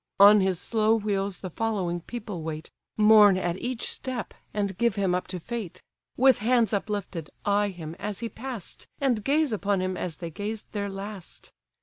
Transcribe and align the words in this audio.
On 0.19 0.41
his 0.41 0.59
slow 0.59 0.95
wheels 0.95 1.41
the 1.41 1.51
following 1.51 2.01
people 2.01 2.41
wait, 2.41 2.71
Mourn 2.97 3.37
at 3.37 3.61
each 3.61 3.87
step, 3.91 4.33
and 4.51 4.75
give 4.79 4.95
him 4.95 5.13
up 5.13 5.27
to 5.27 5.39
fate; 5.39 5.83
With 6.17 6.39
hands 6.39 6.73
uplifted 6.73 7.29
eye 7.45 7.69
him 7.69 7.95
as 7.99 8.19
he 8.21 8.27
pass'd, 8.27 8.87
And 8.99 9.23
gaze 9.23 9.53
upon 9.53 9.79
him 9.79 9.95
as 9.95 10.15
they 10.15 10.31
gazed 10.31 10.65
their 10.71 10.89
last. 10.89 11.51